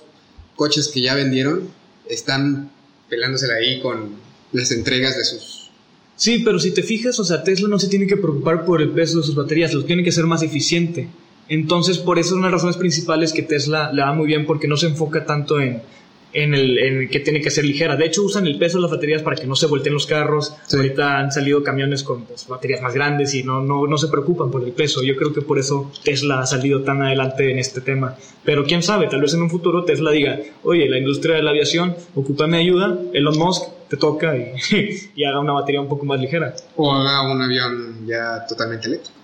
coches 0.56 0.88
que 0.88 1.00
ya 1.00 1.14
vendieron, 1.14 1.68
están 2.08 2.70
pelándosela 3.08 3.54
ahí 3.54 3.80
con 3.80 4.16
las 4.52 4.70
entregas 4.70 5.16
de 5.16 5.24
sus... 5.24 5.70
Sí, 6.16 6.42
pero 6.44 6.60
si 6.60 6.70
te 6.70 6.82
fijas, 6.82 7.18
o 7.18 7.24
sea, 7.24 7.42
Tesla 7.42 7.68
no 7.68 7.78
se 7.78 7.88
tiene 7.88 8.06
que 8.06 8.16
preocupar 8.16 8.64
por 8.64 8.80
el 8.80 8.90
peso 8.90 9.18
de 9.18 9.24
sus 9.24 9.34
baterías, 9.34 9.74
lo 9.74 9.84
tiene 9.84 10.04
que 10.04 10.10
hacer 10.10 10.26
más 10.26 10.42
eficiente. 10.42 11.08
Entonces, 11.48 11.98
por 11.98 12.18
eso 12.18 12.30
es 12.30 12.34
una 12.34 12.46
de 12.46 12.52
las 12.52 12.62
razones 12.62 12.76
principales 12.76 13.32
que 13.32 13.42
Tesla 13.42 13.92
le 13.92 14.02
va 14.02 14.14
muy 14.14 14.26
bien, 14.26 14.46
porque 14.46 14.68
no 14.68 14.76
se 14.76 14.86
enfoca 14.86 15.26
tanto 15.26 15.60
en, 15.60 15.82
en, 16.34 16.52
el, 16.54 16.78
en 16.78 17.08
que 17.08 17.20
tiene 17.20 17.40
que 17.40 17.50
ser 17.50 17.64
ligera. 17.64 17.96
De 17.96 18.04
hecho, 18.06 18.22
usan 18.22 18.46
el 18.46 18.58
peso 18.58 18.76
de 18.78 18.82
las 18.82 18.90
baterías 18.90 19.22
para 19.22 19.36
que 19.36 19.46
no 19.46 19.54
se 19.56 19.66
volteen 19.66 19.94
los 19.94 20.06
carros. 20.06 20.54
Sí. 20.66 20.76
Ahorita 20.76 21.18
han 21.18 21.32
salido 21.32 21.62
camiones 21.62 22.02
con 22.02 22.24
pues, 22.24 22.46
baterías 22.46 22.82
más 22.82 22.92
grandes 22.94 23.32
y 23.34 23.42
no, 23.42 23.62
no, 23.62 23.86
no 23.86 23.96
se 23.96 24.08
preocupan 24.08 24.50
por 24.50 24.62
el 24.64 24.72
peso. 24.72 25.02
Yo 25.02 25.16
creo 25.16 25.32
que 25.32 25.40
por 25.42 25.58
eso 25.58 25.90
Tesla 26.02 26.40
ha 26.40 26.46
salido 26.46 26.82
tan 26.82 27.00
adelante 27.02 27.50
en 27.50 27.58
este 27.58 27.80
tema. 27.80 28.16
Pero 28.44 28.64
quién 28.64 28.82
sabe, 28.82 29.06
tal 29.06 29.20
vez 29.22 29.32
en 29.32 29.42
un 29.42 29.48
futuro 29.50 29.84
Tesla 29.84 30.10
diga, 30.10 30.38
oye, 30.64 30.88
la 30.88 30.98
industria 30.98 31.36
de 31.36 31.42
la 31.42 31.50
aviación, 31.50 31.94
ocúpame 32.14 32.58
ayuda, 32.58 32.98
Elon 33.14 33.38
Musk, 33.38 33.64
te 33.88 33.96
toca 33.96 34.36
y, 34.36 34.52
y 35.16 35.24
haga 35.24 35.40
una 35.40 35.52
batería 35.52 35.80
un 35.80 35.88
poco 35.88 36.04
más 36.04 36.20
ligera. 36.20 36.54
O 36.76 36.92
haga 36.92 37.30
un 37.32 37.40
avión 37.40 38.06
ya 38.06 38.44
totalmente 38.48 38.88
eléctrico. 38.88 39.18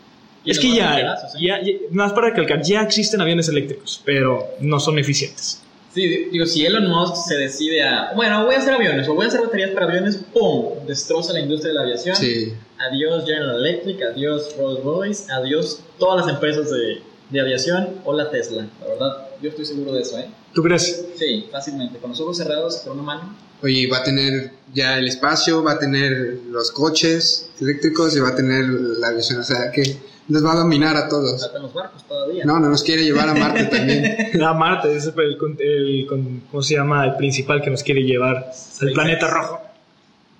Es 0.47 0.59
que 0.59 0.75
ya, 0.75 0.99
¿eh? 0.99 1.05
ya, 1.39 1.63
ya- 1.63 1.73
más 1.91 2.15
para 2.15 2.29
recalcar, 2.31 2.63
ya 2.63 2.81
existen 2.81 3.21
aviones 3.21 3.49
eléctricos, 3.51 4.01
pero 4.07 4.43
no 4.61 4.81
son 4.81 4.99
eficientes. 4.99 5.63
Sí, 5.93 6.29
digo, 6.31 6.47
si 6.47 6.65
Elon 6.65 6.89
Musk 6.89 7.17
se 7.17 7.37
decide 7.37 7.83
a, 7.83 8.13
bueno, 8.15 8.45
voy 8.45 8.55
a 8.55 8.59
hacer 8.59 8.75
aviones 8.75 9.09
o 9.09 9.15
voy 9.15 9.25
a 9.25 9.29
hacer 9.29 9.41
baterías 9.41 9.71
para 9.71 9.87
aviones, 9.87 10.19
¡pum! 10.33 10.87
Destroza 10.87 11.33
la 11.33 11.41
industria 11.41 11.71
de 11.71 11.75
la 11.75 11.83
aviación. 11.83 12.15
Sí. 12.15 12.55
Adiós 12.79 13.25
General 13.25 13.57
Electric, 13.59 14.01
adiós 14.03 14.55
Rolls 14.57 14.85
Royce, 14.85 15.33
adiós 15.33 15.81
todas 15.99 16.25
las 16.25 16.35
empresas 16.35 16.71
de, 16.71 17.03
de 17.31 17.41
aviación 17.41 17.89
o 18.05 18.13
la 18.13 18.31
Tesla. 18.31 18.69
Verdad, 19.01 19.29
yo 19.41 19.49
estoy 19.49 19.65
seguro 19.65 19.93
de 19.93 20.03
eso, 20.03 20.19
¿eh? 20.19 20.29
¿Tú 20.53 20.63
crees? 20.63 21.07
Sí, 21.17 21.49
fácilmente. 21.51 21.99
Con 21.99 22.11
los 22.11 22.21
ojos 22.21 22.37
cerrados, 22.37 22.77
con 22.79 22.95
una 22.95 23.03
mano. 23.03 23.37
Oye, 23.63 23.89
va 23.91 23.99
a 23.99 24.03
tener 24.03 24.53
ya 24.75 24.99
el 24.99 25.09
espacio, 25.09 25.63
va 25.63 25.73
a 25.73 25.79
tener 25.79 26.41
los 26.51 26.71
coches 26.71 27.51
eléctricos 27.61 28.15
y 28.17 28.21
va 28.21 28.29
a 28.29 28.35
tener 28.35 28.65
la 28.67 29.09
aviación. 29.09 29.41
O 29.41 29.45
sea, 29.45 29.71
que 29.73 29.97
nos 30.29 30.45
va 30.45 30.53
a 30.53 30.57
dominar 30.57 30.97
a 30.97 31.09
todos. 31.09 31.41
Faltan 31.41 31.63
los 31.63 31.73
barcos 31.73 32.07
todavía. 32.07 32.45
No, 32.45 32.61
no 32.61 32.69
nos 32.69 32.83
quiere 32.83 33.03
llevar 33.03 33.29
a 33.31 33.35
Marte 33.35 33.65
también. 33.65 34.31
La 34.35 34.53
Marte, 34.53 34.95
ese 34.95 35.09
es 35.09 35.15
el, 35.17 35.39
el 35.61 36.07
¿cómo 36.51 36.63
se 36.63 36.75
llama? 36.75 37.07
El 37.07 37.17
principal 37.17 37.63
que 37.63 37.71
nos 37.71 37.83
quiere 37.83 38.03
llevar 38.03 38.51
al 38.81 38.93
planeta 38.93 39.29
rojo. 39.29 39.61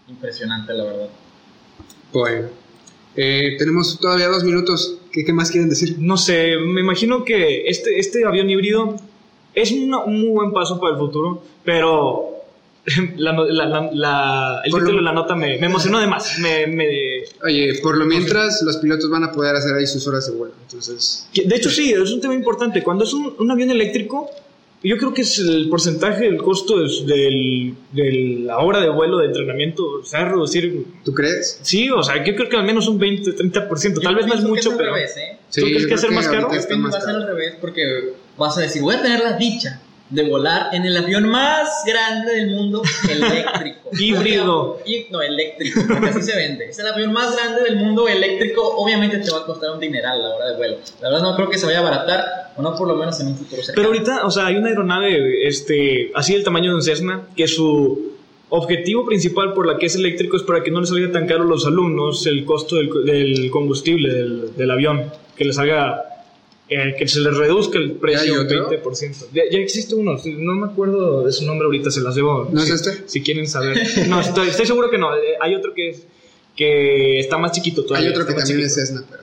Impresionante, 0.07 0.75
la 0.75 0.85
verdad. 0.85 1.09
Bueno, 2.13 2.49
eh, 3.17 3.57
tenemos 3.59 3.99
todavía 3.99 4.29
dos 4.29 4.45
minutos. 4.45 5.00
¿Qué, 5.13 5.25
qué 5.25 5.33
más 5.33 5.51
quieren 5.51 5.69
decir? 5.69 5.97
No 5.99 6.17
sé, 6.17 6.57
me 6.59 6.81
imagino 6.81 7.25
que 7.25 7.65
este, 7.67 7.99
este 7.99 8.25
avión 8.25 8.49
híbrido 8.51 8.97
es 9.55 9.73
una- 9.73 10.05
un 10.05 10.21
muy 10.21 10.31
buen 10.31 10.53
paso 10.53 10.79
para 10.81 10.93
el 10.95 10.99
futuro, 10.99 11.43
pero 11.65 12.27
la, 13.17 13.33
no- 13.33 13.45
la- 13.45 13.67
la- 13.67 13.91
la- 13.93 14.61
el 14.65 14.71
Por 14.71 14.81
lo- 14.81 14.87
título 14.87 15.03
de 15.03 15.05
la 15.05 15.13
nota 15.13 15.35
me, 15.35 15.59
me 15.59 15.67
emocionó 15.67 15.99
de 16.01 16.07
más. 16.07 16.39
Me, 16.39 16.67
me- 16.67 17.25
Oye, 17.45 17.79
por 17.83 17.97
lo 17.99 18.05
mientras, 18.07 18.63
los 18.63 18.77
pilotos 18.79 19.11
van 19.11 19.25
a 19.25 19.33
poder 19.33 19.57
hacer 19.57 19.75
ahí 19.75 19.87
sus 19.87 20.07
horas 20.07 20.27
de 20.31 20.37
vuelo. 20.37 20.55
Entonces, 20.63 21.29
de 21.35 21.57
hecho, 21.57 21.71
sí, 21.71 21.93
es 21.93 22.11
un 22.13 22.21
tema 22.21 22.35
importante. 22.35 22.83
Cuando 22.83 23.05
es 23.05 23.13
un, 23.13 23.35
un 23.39 23.51
avión 23.51 23.71
eléctrico, 23.71 24.31
yo 24.83 24.97
creo 24.97 25.13
que 25.13 25.23
es 25.23 25.39
el 25.39 25.69
porcentaje 25.69 26.25
del 26.25 26.39
costo 26.39 26.85
es 26.85 27.05
del- 27.07 27.75
de 27.93 28.41
la 28.45 28.59
hora 28.61 28.81
de 28.81 28.89
vuelo 28.89 29.19
de 29.19 29.27
entrenamiento 29.27 30.03
se 30.05 30.17
va 30.17 30.23
a 30.25 30.29
reducir. 30.31 30.85
¿tú 31.05 31.13
crees? 31.15 31.59
Sí, 31.63 31.91
o 31.91 32.03
sea, 32.03 32.25
yo 32.25 32.35
creo 32.35 32.49
que 32.49 32.57
al 32.57 32.65
menos 32.65 32.89
un 32.89 32.99
20, 32.99 33.33
30%. 33.33 34.01
Tal 34.01 34.15
vez 34.15 34.27
no 34.27 34.35
es 34.35 34.41
Yo 34.43 34.49
mucho, 34.49 34.71
al 34.71 34.77
pero. 34.77 34.95
revés, 34.95 35.17
¿eh? 35.17 35.39
Sí, 35.49 35.61
¿Tú 35.61 35.67
crees 35.67 35.83
yo 35.83 35.89
que 35.89 35.95
va 35.95 35.99
a 35.99 36.01
ser 36.03 36.11
más 36.13 36.29
caro? 36.29 36.41
Yo 36.43 36.67
que 36.69 36.75
va 36.81 36.89
a 36.89 37.01
ser 37.01 37.11
al 37.17 37.27
revés 37.27 37.55
porque 37.61 37.83
vas 38.39 38.57
a 38.57 38.61
decir, 38.63 38.83
voy 38.83 38.95
a 38.95 39.03
tener 39.03 39.21
la 39.21 39.37
dicha 39.37 39.83
de 40.11 40.29
volar 40.29 40.75
en 40.75 40.85
el 40.85 40.97
avión 40.97 41.29
más 41.29 41.85
grande 41.87 42.35
del 42.35 42.51
mundo 42.51 42.83
eléctrico. 43.11 43.91
Híbrido. 43.99 44.79
No, 45.11 45.23
eléctrico, 45.23 45.81
porque 45.89 46.09
así 46.09 46.23
se 46.23 46.37
vende. 46.37 46.67
Es 46.67 46.79
el 46.79 46.87
avión 46.87 47.13
más 47.13 47.35
grande 47.37 47.63
del 47.63 47.77
mundo 47.77 48.09
eléctrico. 48.09 48.63
Obviamente 48.77 49.19
te 49.19 49.31
va 49.31 49.39
a 49.39 49.47
costar 49.47 49.71
un 49.71 49.81
dineral 49.81 50.21
a 50.21 50.29
la 50.29 50.35
hora 50.35 50.51
de 50.51 50.57
vuelo. 50.57 50.77
La 51.01 51.11
verdad 51.11 51.23
no 51.23 51.37
creo 51.37 51.49
que 51.49 51.59
se 51.59 51.67
vaya 51.67 51.79
a 51.79 51.83
abaratar, 51.83 52.53
o 52.57 52.63
no 52.63 52.75
por 52.75 52.89
lo 52.89 52.97
menos 52.97 53.19
en 53.21 53.29
un 53.29 53.37
futuro 53.37 53.63
cercano. 53.63 53.77
Pero 53.77 53.89
ahorita, 53.89 54.27
o 54.27 54.31
sea, 54.31 54.47
hay 54.47 54.57
una 54.57 54.69
aeronave 54.69 55.47
este, 55.47 56.11
así 56.15 56.35
del 56.35 56.45
tamaño 56.45 56.71
de 56.71 56.77
un 56.77 56.83
Cessna 56.83 57.23
que 57.37 57.47
su 57.47 58.11
objetivo 58.51 59.07
principal 59.07 59.55
por 59.55 59.67
la 59.67 59.79
que 59.79 59.87
es 59.87 59.95
eléctrico 59.95 60.37
es 60.37 60.43
para 60.43 60.63
que 60.63 60.71
no 60.71 60.81
les 60.81 60.89
salga 60.89 61.11
tan 61.13 61.27
caro 61.27 61.45
a 61.45 61.47
los 61.47 61.67
alumnos 61.67 62.27
el 62.27 62.45
costo 62.45 62.77
del, 62.77 62.91
del 63.05 63.51
combustible 63.51 64.13
del, 64.13 64.57
del 64.57 64.71
avión, 64.71 65.05
que 65.37 65.45
les 65.45 65.57
salga, 65.57 66.10
eh, 66.71 66.95
que 66.99 67.07
se 67.09 67.21
les 67.21 67.37
reduzca 67.37 67.79
el 67.79 67.93
precio 67.93 68.33
un 68.35 68.47
otro? 68.47 68.71
20%. 68.71 69.27
Ya, 69.35 69.43
ya 69.51 69.59
existe 69.59 69.95
uno, 69.95 70.17
no 70.25 70.55
me 70.55 70.67
acuerdo 70.73 71.25
de 71.25 71.33
su 71.33 71.45
nombre 71.45 71.67
ahorita, 71.67 71.91
se 71.91 72.01
las 72.01 72.15
debo. 72.15 72.49
¿No 72.51 72.61
es 72.63 72.69
si, 72.69 72.73
este? 72.75 73.03
Si 73.07 73.23
quieren 73.23 73.47
saber. 73.49 73.77
No, 74.09 74.21
estoy, 74.21 74.49
estoy 74.49 74.67
seguro 74.67 74.89
que 74.91 74.97
no. 74.99 75.15
eh, 75.17 75.37
Hay 75.41 75.55
otro 75.55 75.75
que 75.75 75.91
es 75.91 76.07
que 76.57 77.19
está 77.19 77.39
más 77.39 77.53
chiquito 77.53 77.85
todavía. 77.85 78.09
Hay 78.09 78.13
otro 78.15 78.27
que 78.27 78.35
también 78.35 78.61
es. 78.61 78.75
Cessna, 78.75 79.03
pero... 79.11 79.23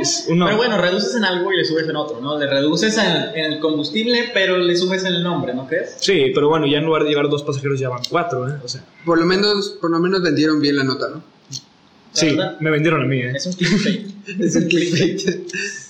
Es 0.00 0.24
uno- 0.28 0.46
Pero 0.46 0.56
bueno, 0.56 0.80
reduces 0.80 1.14
en 1.16 1.24
algo 1.24 1.52
y 1.52 1.56
le 1.58 1.64
subes 1.66 1.86
en 1.86 1.96
otro, 1.96 2.20
¿no? 2.20 2.38
Le 2.38 2.46
reduces 2.46 2.96
en, 2.96 3.06
en 3.38 3.52
el 3.52 3.60
combustible, 3.60 4.30
pero 4.32 4.56
le 4.56 4.74
subes 4.76 5.04
en 5.04 5.14
el 5.14 5.22
nombre, 5.22 5.52
¿no 5.52 5.66
crees? 5.66 5.96
Sí, 5.98 6.30
pero 6.34 6.48
bueno, 6.48 6.66
ya 6.66 6.78
en 6.78 6.86
lugar 6.86 7.02
de 7.04 7.10
llevar 7.10 7.28
dos 7.28 7.42
pasajeros 7.42 7.78
ya 7.78 7.88
van 7.90 8.00
cuatro, 8.08 8.48
¿eh? 8.48 8.54
O 8.64 8.68
sea. 8.68 8.82
Por 9.04 9.18
lo 9.18 9.26
menos, 9.26 9.76
por 9.80 9.90
lo 9.90 9.98
menos 9.98 10.22
vendieron 10.22 10.60
bien 10.60 10.76
la 10.76 10.84
nota, 10.84 11.08
¿no? 11.10 11.22
Sí, 12.12 12.30
verdad. 12.30 12.56
me 12.60 12.70
vendieron 12.70 13.02
a 13.02 13.06
mí, 13.06 13.18
¿eh? 13.20 13.32
Es 13.36 13.46
un 13.46 13.52
clickbait. 13.54 14.10
Es 14.40 14.56
el 14.56 14.68
clickbait. 14.68 15.20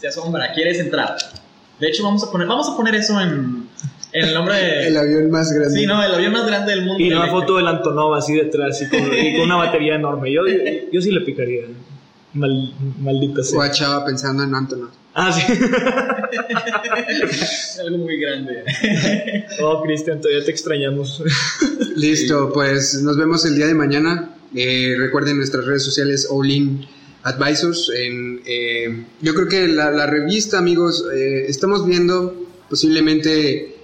Te 0.01 0.09
asombra, 0.09 0.53
quieres 0.55 0.79
entrar. 0.79 1.17
De 1.79 1.89
hecho, 1.89 2.03
vamos 2.05 2.23
a 2.25 2.31
poner, 2.31 2.47
vamos 2.47 2.69
a 2.69 2.77
poner 2.77 2.95
eso 2.95 3.19
en, 3.21 3.67
en 4.13 4.25
el 4.29 4.35
nombre 4.35 4.55
de. 4.57 4.89
El 4.89 4.97
avión 4.97 5.31
más 5.31 5.51
grande. 5.53 5.79
Sí, 5.79 5.87
no, 5.87 6.03
el 6.03 6.15
avión 6.15 6.33
más 6.33 6.47
grande 6.47 6.73
del 6.73 6.85
mundo. 6.85 7.03
Y 7.03 7.13
una 7.13 7.29
foto 7.29 7.57
del 7.57 7.67
Antonov 7.67 8.15
así 8.15 8.35
detrás 8.35 8.81
y 8.83 8.89
con, 8.89 9.01
y 9.01 9.37
con 9.37 9.45
una 9.47 9.57
batería 9.57 9.95
enorme. 9.95 10.33
Yo, 10.33 10.43
yo 10.93 11.01
sí 11.01 11.11
le 11.11 11.21
picaría. 11.23 11.63
Mal- 12.35 12.75
maldita 13.01 13.41
O 13.41 13.45
sea. 13.45 13.65
a 13.65 13.71
Chava 13.71 14.05
pensando 14.05 14.45
en 14.45 14.55
Antonov. 14.55 14.91
Ah, 15.15 15.33
sí. 15.33 15.43
Algo 17.81 17.99
muy 17.99 18.21
grande. 18.21 18.63
Oh, 19.63 19.83
Cristian, 19.83 20.21
todavía 20.21 20.45
te 20.45 20.51
extrañamos. 20.51 21.23
Listo, 21.97 22.51
pues 22.53 23.03
nos 23.03 23.17
vemos 23.17 23.45
el 23.47 23.57
día 23.57 23.67
de 23.67 23.75
mañana. 23.75 24.31
Eh, 24.55 24.97
recuerden 24.99 25.37
nuestras 25.37 25.65
redes 25.65 25.85
sociales 25.85 26.27
All 26.31 26.51
In 26.51 26.87
Advisors. 27.23 27.91
Eh, 27.95 29.05
yo 29.21 29.35
creo 29.35 29.49
que 29.49 29.69
la, 29.69 30.07
revista, 30.07 30.59
amigos, 30.59 31.05
eh, 31.15 31.47
estamos 31.49 31.87
viendo 31.87 32.47
posiblemente 32.69 33.77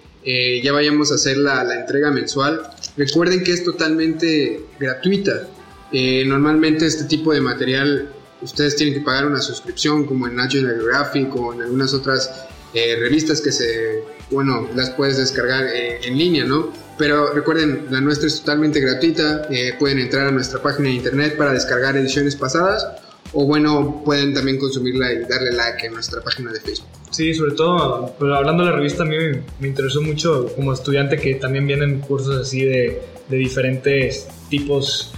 ya 0.62 0.72
vayamos 0.72 1.12
a 1.12 1.14
hacer 1.14 1.36
la, 1.36 1.62
la 1.62 1.80
entrega 1.80 2.10
mensual. 2.10 2.62
Recuerden 2.96 3.44
que 3.44 3.52
es 3.52 3.62
totalmente 3.62 4.60
gratuita. 4.80 5.48
Normalmente 5.92 6.84
este 6.84 7.04
tipo 7.04 7.32
de 7.32 7.40
material 7.40 8.10
ustedes 8.42 8.74
tienen 8.74 8.94
que 8.96 9.02
pagar 9.02 9.26
una 9.26 9.40
suscripción 9.40 10.04
como 10.04 10.26
en 10.26 10.34
National 10.34 10.74
Geographic 10.78 11.34
o 11.36 11.54
en 11.54 11.62
algunas 11.62 11.94
otras 11.94 12.28
revistas 12.74 13.40
que 13.40 13.52
se, 13.52 14.02
bueno, 14.28 14.68
las 14.74 14.90
puedes 14.90 15.16
descargar 15.16 15.68
en 15.68 16.18
línea, 16.18 16.44
¿no? 16.44 16.72
Pero 16.98 17.32
recuerden, 17.32 17.86
la 17.90 18.00
nuestra 18.00 18.26
es 18.26 18.40
totalmente 18.40 18.80
gratuita, 18.80 19.46
eh, 19.50 19.74
pueden 19.78 19.98
entrar 19.98 20.26
a 20.26 20.30
nuestra 20.30 20.62
página 20.62 20.88
de 20.88 20.94
internet 20.94 21.36
para 21.36 21.52
descargar 21.52 21.96
ediciones 21.96 22.36
pasadas 22.36 22.86
o 23.32 23.44
bueno, 23.44 24.02
pueden 24.04 24.32
también 24.32 24.58
consumirla 24.58 25.12
y 25.12 25.18
darle 25.24 25.52
like 25.52 25.86
en 25.86 25.94
nuestra 25.94 26.22
página 26.22 26.52
de 26.52 26.60
Facebook. 26.60 26.88
Sí, 27.10 27.34
sobre 27.34 27.52
todo, 27.52 28.14
pero 28.18 28.34
hablando 28.34 28.64
de 28.64 28.70
la 28.70 28.76
revista, 28.76 29.02
a 29.02 29.06
mí 29.06 29.16
me, 29.58 29.68
interesó 29.68 30.00
mucho 30.00 30.52
como 30.54 30.72
estudiante 30.72 31.18
que 31.18 31.34
también 31.34 31.66
vienen 31.66 32.00
cursos 32.00 32.40
así 32.40 32.64
de, 32.64 33.02
de 33.28 33.36
diferentes 33.36 34.26
tipos 34.48 35.12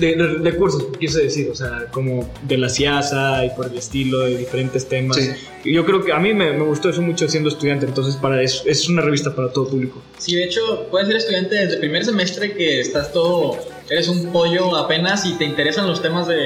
de- 0.00 0.38
de 0.38 0.56
cursos, 0.56 0.84
quise 0.98 1.22
decir, 1.22 1.48
o 1.50 1.54
sea, 1.54 1.86
como 1.92 2.28
de 2.42 2.58
la 2.58 2.68
CIASA 2.68 3.44
y 3.44 3.50
por 3.50 3.66
el 3.66 3.76
estilo, 3.78 4.20
de 4.20 4.36
diferentes 4.36 4.88
temas. 4.88 5.16
Sí. 5.16 5.30
Y 5.64 5.74
Yo 5.74 5.84
creo 5.84 6.02
que 6.02 6.12
a 6.12 6.18
mí 6.18 6.32
me, 6.32 6.52
me 6.52 6.64
gustó 6.64 6.88
eso 6.88 7.02
mucho 7.02 7.28
siendo 7.28 7.48
estudiante, 7.50 7.84
entonces 7.86 8.16
para 8.16 8.42
es, 8.42 8.62
es 8.64 8.88
una 8.88 9.02
revista 9.02 9.34
para 9.34 9.52
todo 9.52 9.68
público. 9.68 10.00
Sí, 10.18 10.34
de 10.34 10.44
hecho, 10.44 10.86
puedes 10.90 11.06
ser 11.08 11.16
estudiante 11.18 11.54
desde 11.54 11.74
el 11.74 11.80
primer 11.80 12.04
semestre 12.04 12.54
que 12.54 12.80
estás 12.80 13.12
todo, 13.12 13.58
eres 13.90 14.08
un 14.08 14.32
pollo 14.32 14.74
apenas 14.76 15.26
y 15.26 15.34
te 15.34 15.44
interesan 15.44 15.86
los 15.86 16.00
temas 16.00 16.26
de, 16.28 16.38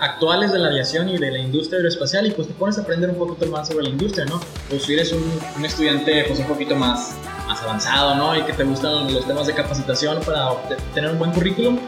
actuales 0.00 0.52
de 0.52 0.58
la 0.60 0.68
aviación 0.68 1.08
y 1.08 1.18
de 1.18 1.30
la 1.32 1.38
industria 1.38 1.78
aeroespacial 1.78 2.26
y 2.26 2.30
pues 2.30 2.46
te 2.46 2.54
pones 2.54 2.78
a 2.78 2.82
aprender 2.82 3.10
un 3.10 3.16
poquito 3.16 3.46
más 3.50 3.66
sobre 3.68 3.84
la 3.84 3.90
industria, 3.90 4.24
¿no? 4.26 4.36
O 4.74 4.78
si 4.78 4.92
eres 4.94 5.12
un, 5.12 5.24
un 5.56 5.64
estudiante 5.64 6.24
pues 6.28 6.38
un 6.38 6.46
poquito 6.46 6.76
más, 6.76 7.14
más 7.48 7.60
avanzado, 7.62 8.14
¿no? 8.14 8.36
Y 8.38 8.42
que 8.42 8.52
te 8.52 8.62
gustan 8.64 9.12
los 9.12 9.26
temas 9.26 9.46
de 9.48 9.54
capacitación 9.54 10.20
para 10.24 10.50
tener 10.94 11.10
un 11.10 11.18
buen 11.18 11.32
currículum, 11.32 11.78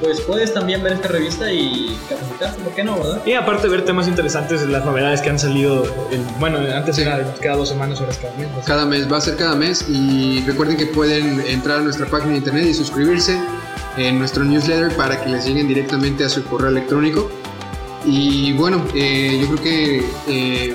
pues 0.00 0.20
puedes 0.22 0.52
también 0.54 0.82
ver 0.82 0.94
esta 0.94 1.08
revista 1.08 1.52
y 1.52 1.96
capacitarte, 2.08 2.62
¿por 2.62 2.72
qué 2.74 2.82
no, 2.84 2.96
verdad? 2.98 3.22
Y 3.26 3.34
aparte 3.34 3.68
ver 3.68 3.84
temas 3.84 4.08
interesantes 4.08 4.60
de 4.62 4.68
las 4.68 4.84
novedades 4.84 5.20
que 5.20 5.30
han 5.30 5.38
salido, 5.38 5.84
en- 6.10 6.26
bueno, 6.38 6.58
antes 6.74 6.98
era 6.98 7.34
cada 7.40 7.56
dos 7.56 7.68
semanas, 7.68 8.00
ahora 8.00 8.12
es 8.12 8.18
cada 8.18 8.34
mes. 8.36 8.48
¿no? 8.50 8.60
Cada 8.64 8.86
mes, 8.86 9.12
va 9.12 9.18
a 9.18 9.20
ser 9.20 9.36
cada 9.36 9.54
mes 9.54 9.84
y 9.88 10.42
recuerden 10.46 10.76
que 10.76 10.86
pueden 10.86 11.40
entrar 11.46 11.80
a 11.80 11.82
nuestra 11.82 12.06
página 12.06 12.32
de 12.32 12.38
internet 12.38 12.66
y 12.66 12.74
suscribirse 12.74 13.38
en 13.96 14.18
nuestro 14.18 14.44
newsletter 14.44 14.96
para 14.96 15.22
que 15.22 15.28
les 15.30 15.44
lleguen 15.46 15.68
directamente 15.68 16.24
a 16.24 16.28
su 16.28 16.44
correo 16.44 16.70
electrónico. 16.70 17.30
Y 18.06 18.52
bueno, 18.54 18.82
eh, 18.94 19.38
yo 19.40 19.46
creo 19.48 19.62
que 19.62 20.04
eh, 20.28 20.74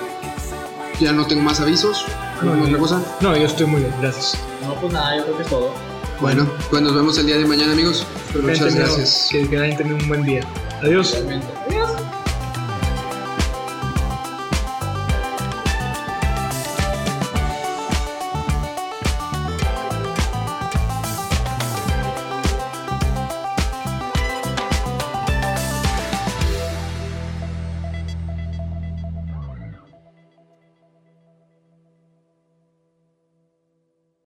ya 0.99 1.11
no 1.11 1.25
tengo 1.25 1.41
más 1.41 1.59
avisos. 1.59 2.05
¿Alguna 2.39 2.55
No, 2.57 2.61
otra 2.63 2.71
yo- 2.73 2.79
cosa? 2.79 3.01
No, 3.21 3.35
yo 3.35 3.45
estoy 3.45 3.65
muy 3.65 3.81
bien, 3.81 3.93
gracias. 4.01 4.37
No, 4.61 4.75
pues 4.75 4.91
nada, 4.93 5.17
yo 5.17 5.23
creo 5.23 5.37
que 5.37 5.43
es 5.43 5.49
todo. 5.49 5.71
Bueno, 6.21 6.47
pues 6.69 6.81
nos 6.81 6.95
vemos 6.95 7.17
el 7.17 7.25
día 7.25 7.37
de 7.37 7.45
mañana 7.45 7.73
amigos. 7.73 8.05
Muchas 8.41 8.75
gracias. 8.75 9.27
Que, 9.31 9.47
que 9.47 9.57
hayan 9.57 9.77
tenido 9.77 9.97
un 9.97 10.07
buen 10.07 10.23
día. 10.23 10.41
Adiós. 10.81 11.11
Realmente. 11.13 11.47